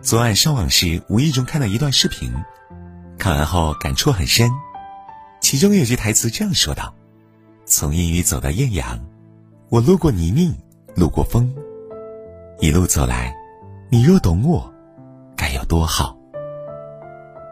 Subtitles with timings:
[0.00, 2.32] 昨晚上网时无意中看到一段视频，
[3.18, 4.48] 看完后感触很深。
[5.40, 6.94] 其中有句台词这样说道
[7.66, 9.00] ：“从阴雨走到艳阳，
[9.68, 10.54] 我路过泥泞，
[10.94, 11.52] 路过风，
[12.60, 13.34] 一路走来，
[13.90, 14.72] 你若懂我，
[15.36, 16.16] 该有多好。”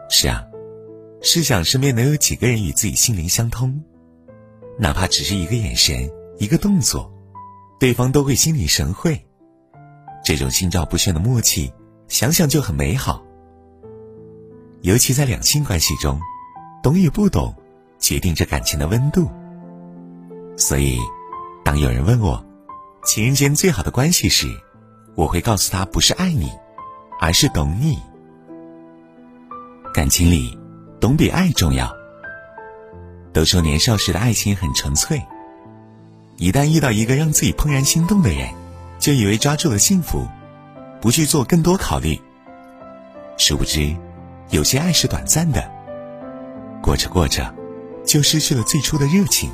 [0.09, 0.45] 是啊，
[1.21, 3.83] 试想身边能有几个人与自己心灵相通，
[4.79, 6.09] 哪怕只是一个眼神、
[6.39, 7.11] 一个动作，
[7.77, 9.27] 对方都会心领神会。
[10.23, 11.71] 这种心照不宣的默契，
[12.07, 13.23] 想想就很美好。
[14.81, 16.19] 尤其在两性关系中，
[16.81, 17.53] 懂与不懂，
[17.99, 19.29] 决定着感情的温度。
[20.55, 20.99] 所以，
[21.63, 22.43] 当有人问我，
[23.03, 24.47] 情人间最好的关系时，
[25.15, 26.51] 我会告诉他，不是爱你，
[27.19, 27.99] 而是懂你。
[29.93, 30.57] 感情里，
[30.99, 31.91] 懂比爱重要。
[33.33, 35.21] 都说年少时的爱情很纯粹，
[36.37, 38.49] 一旦遇到一个让自己怦然心动的人，
[38.99, 40.27] 就以为抓住了幸福，
[41.01, 42.19] 不去做更多考虑。
[43.37, 43.95] 殊不知，
[44.49, 45.69] 有些爱是短暂的，
[46.81, 47.53] 过着过着，
[48.05, 49.49] 就失去了最初的热情。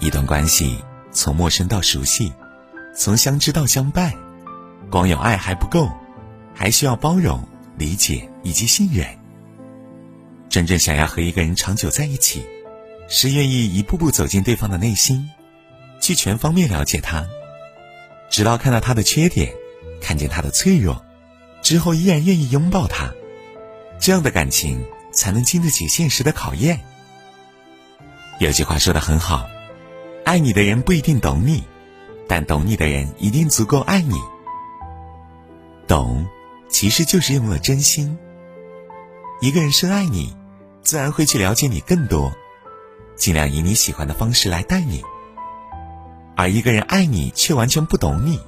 [0.00, 2.32] 一段关系从陌生到熟悉，
[2.96, 4.12] 从相知到相伴，
[4.90, 5.88] 光有爱还不够，
[6.54, 7.42] 还需要包容。
[7.76, 9.06] 理解以及信任。
[10.48, 12.44] 真正想要和一个人长久在一起，
[13.08, 15.30] 是愿意一步步走进对方的内心，
[16.00, 17.24] 去全方面了解他，
[18.30, 19.52] 直到看到他的缺点，
[20.00, 21.04] 看见他的脆弱，
[21.62, 23.12] 之后依然愿意拥抱他。
[23.98, 26.80] 这样的感情才能经得起现实的考验。
[28.38, 29.48] 有句话说的很好
[30.24, 31.64] ：“爱你的人不一定懂你，
[32.28, 34.16] 但懂你的人一定足够爱你。”
[35.86, 36.26] 懂。
[36.70, 38.18] 其实就是用了真心。
[39.40, 40.36] 一个人深爱你，
[40.82, 42.30] 自然会去了解你更多，
[43.16, 45.02] 尽量以你喜欢的方式来待你。
[46.38, 48.38] 而一个人爱你却完全不懂你，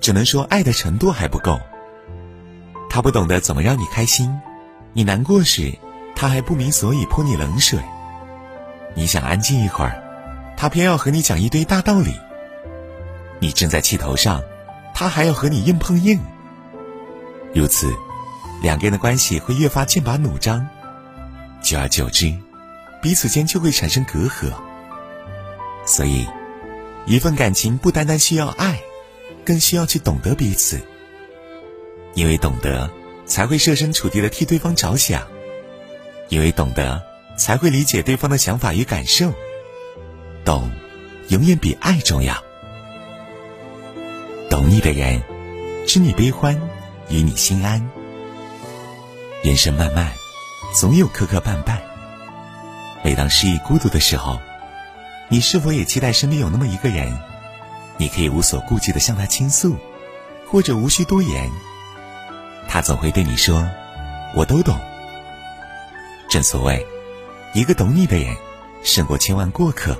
[0.00, 1.60] 只能说爱的程度还不够。
[2.88, 4.34] 他不懂得怎么让你开心，
[4.94, 5.70] 你难过时，
[6.16, 7.78] 他还不明所以泼你冷水。
[8.94, 10.02] 你想安静一会儿，
[10.56, 12.18] 他偏要和你讲一堆大道理。
[13.40, 14.42] 你正在气头上，
[14.94, 16.18] 他还要和你硬碰硬。
[17.54, 17.92] 如此，
[18.62, 20.66] 两个人的关系会越发剑拔弩张，
[21.60, 22.34] 久而久之，
[23.02, 24.50] 彼此间就会产生隔阂。
[25.84, 26.26] 所以，
[27.08, 28.80] 一份感情不单单需要爱，
[29.44, 30.80] 更需要去懂得彼此。
[32.14, 32.90] 因为懂得，
[33.26, 35.22] 才会设身处地的替对方着想；
[36.28, 37.02] 因为懂得，
[37.36, 39.32] 才会理解对方的想法与感受。
[40.44, 40.70] 懂，
[41.28, 42.36] 永远比爱重要。
[44.50, 45.22] 懂你的人，
[45.86, 46.60] 知你悲欢。
[47.10, 47.90] 与你心安。
[49.42, 50.12] 人生漫漫，
[50.74, 51.78] 总有磕磕绊绊。
[53.02, 54.38] 每当失意孤独的时候，
[55.30, 57.12] 你是否也期待身边有那么一个人，
[57.98, 59.76] 你可以无所顾忌的向他倾诉，
[60.46, 61.50] 或者无需多言，
[62.66, 63.68] 他总会对你说
[64.34, 64.74] ：“我都懂。”
[66.30, 66.86] 正所谓，
[67.52, 68.34] 一个懂你的人，
[68.82, 69.94] 胜过千万过客；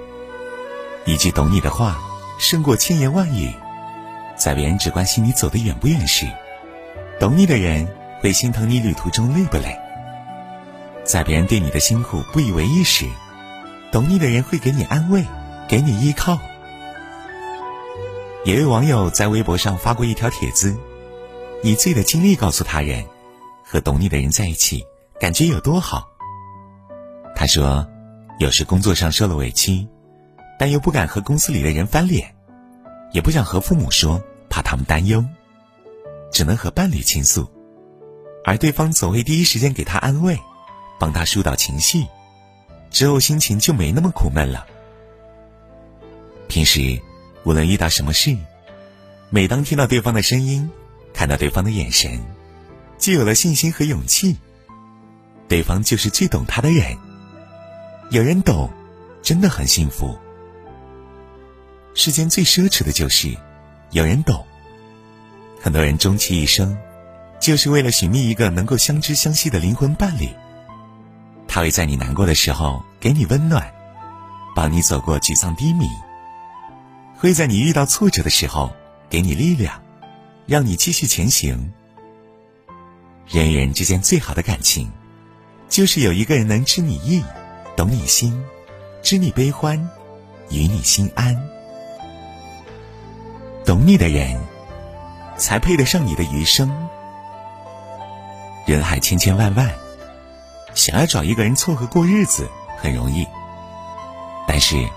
[1.04, 1.98] 一句懂你的话，
[2.38, 3.52] 胜过千言万语。
[4.34, 6.26] 在别人只关心你走得远不远时，
[7.20, 7.86] 懂你的人
[8.22, 9.78] 会心疼你旅途中累不累，
[11.04, 13.04] 在别人对你的辛苦不以为意时，
[13.90, 15.24] 懂你的人会给你安慰，
[15.66, 16.38] 给你依靠。
[18.44, 20.76] 有位网友在微博上发过一条帖子，
[21.62, 23.04] 以自己的经历告诉他人，
[23.64, 24.84] 和懂你的人在一起
[25.18, 26.08] 感觉有多好。
[27.34, 27.86] 他说，
[28.38, 29.86] 有时工作上受了委屈，
[30.58, 32.34] 但又不敢和公司里的人翻脸，
[33.12, 35.24] 也不想和父母说，怕他们担忧。
[36.30, 37.50] 只能和伴侣倾诉，
[38.44, 40.38] 而对方总会第一时间给他安慰，
[40.98, 42.04] 帮他疏导情绪，
[42.90, 44.66] 之后心情就没那么苦闷了。
[46.48, 47.00] 平时
[47.44, 48.36] 无论遇到什么事，
[49.30, 50.70] 每当听到对方的声音，
[51.12, 52.20] 看到对方的眼神，
[52.98, 54.36] 就有了信心和勇气。
[55.46, 56.96] 对方就是最懂他的人，
[58.10, 58.70] 有人懂，
[59.22, 60.18] 真的很幸福。
[61.94, 63.34] 世间最奢侈的就是
[63.90, 64.46] 有人懂。
[65.60, 66.76] 很多人终其一生，
[67.40, 70.28] 就是为了寻觅一个能够相知相惜的灵魂伴侣。
[71.48, 73.72] 他会在你难过的时候给你温暖，
[74.54, 75.88] 帮你走过沮丧低迷；
[77.16, 78.70] 会在你遇到挫折的时候
[79.10, 79.82] 给你力量，
[80.46, 81.72] 让你继续前行。
[83.26, 84.88] 人与人之间最好的感情，
[85.68, 87.24] 就是有一个人能知你意，
[87.74, 88.40] 懂你心，
[89.02, 89.76] 知你悲欢，
[90.50, 91.36] 与你心安。
[93.64, 94.38] 懂你的人。
[95.38, 96.68] 才配得上你的余生。
[98.66, 99.72] 人海千千万万，
[100.74, 103.26] 想要找一个人凑合过日子很容易。
[104.46, 104.88] 但是，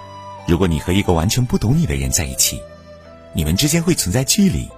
[0.48, 2.62] 如果你和一个完全不懂你的人在一起，
[3.34, 4.70] 你们之间会存在距离。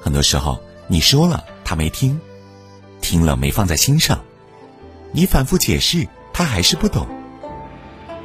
[0.00, 2.20] 很多时候，你说了他没听，
[3.00, 4.20] 听了没放在心上，
[5.12, 7.06] 你反复解释他还是不懂。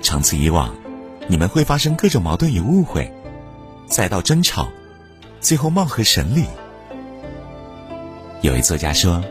[0.01, 0.73] 长此以往，
[1.27, 3.11] 你们会发生各种矛盾与误会，
[3.87, 4.67] 再到争吵，
[5.41, 6.45] 最后貌合神离。
[8.41, 9.23] 有位作家说，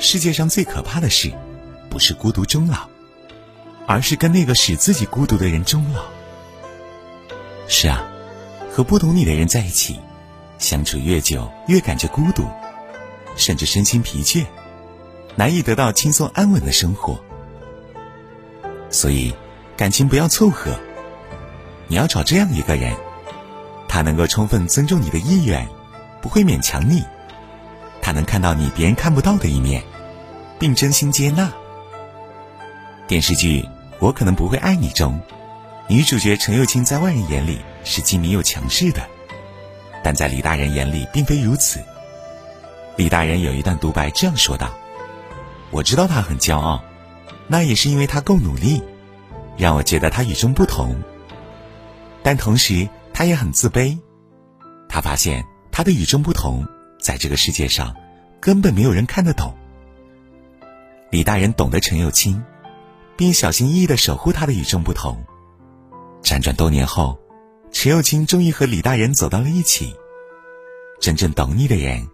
[0.00, 1.30] 世界上最可怕的事，
[1.90, 2.88] 不是孤独终老，
[3.86, 6.02] 而是跟那个使自己孤独的人终老。
[7.68, 8.02] 是啊，
[8.72, 10.00] 和不懂你的人在一起，
[10.58, 12.44] 相处越久越感觉孤独，
[13.36, 14.46] 甚至身心疲倦，
[15.36, 17.20] 难以得到轻松安稳的生活。
[18.90, 19.32] 所以。
[19.76, 20.78] 感情不要凑合，
[21.88, 22.94] 你要找这样一个人，
[23.88, 25.66] 他能够充分尊重你的意愿，
[26.20, 27.02] 不会勉强你，
[28.10, 29.84] 他能看到你别人看不到的一面，
[30.58, 31.48] 并真心接纳。
[33.06, 33.62] 电视剧
[34.00, 35.20] 《我可能不会爱你》中，
[35.86, 39.00] 女主角陈又青在外人眼里是精明又强势的，
[40.02, 41.78] 但在李大人眼里并非如此。
[42.96, 44.74] 李大人有一段独白这样说道
[45.70, 46.82] ：“我知道他很骄傲，
[47.46, 48.82] 那也是因为他够努力。”
[49.56, 50.96] 让我觉得他与众不同，
[52.24, 53.96] 但同时他也很自卑。
[54.88, 56.66] 他发现他的与众不同，
[57.00, 57.94] 在这个世界上
[58.40, 59.54] 根本没有人看得懂。
[61.10, 62.42] 李大人懂得陈友清，
[63.16, 65.20] 并小心翼翼的守护他的与众不同。
[66.22, 67.18] 辗转多年后，
[67.72, 69.94] 陈友清终于和李大人走到了一起。
[71.00, 72.06] 真正懂你的人，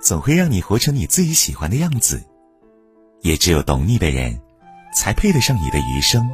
[0.00, 2.22] 总会让你活成你自己喜欢的样子。
[3.20, 4.40] 也只有懂你的人，
[4.96, 6.28] 才配得上你的余生。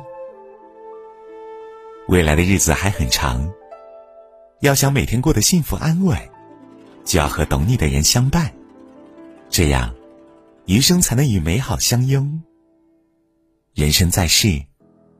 [2.07, 3.53] 未来的日子还很长，
[4.61, 6.17] 要想每天过得幸福安稳，
[7.09, 8.53] 就要和懂你的人相伴，
[9.49, 9.95] 这样，
[10.67, 12.43] 余生才能与美好相拥。
[13.73, 14.63] 人生在世，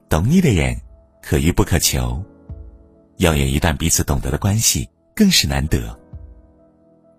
[0.07, 0.79] 懂你的人
[1.23, 2.23] 可遇不可求，
[3.17, 4.87] 要有一段彼此懂得的关系
[5.17, 5.99] 更是难得。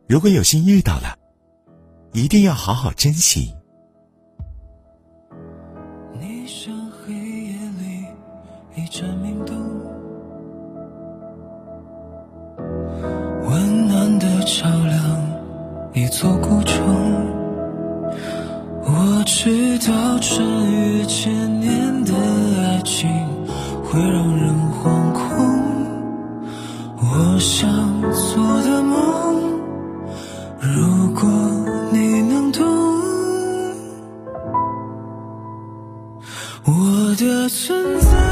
[0.07, 1.17] 如果有幸遇到了，
[2.13, 3.51] 一定要好好珍惜。
[19.01, 21.31] 我知道穿越千
[21.61, 23.09] 年的爱情
[23.81, 25.23] 会让人惶恐。
[26.97, 27.69] 我想
[28.11, 28.99] 做的梦，
[30.59, 31.29] 如果
[31.93, 32.65] 你能懂，
[36.65, 38.28] 我的存在。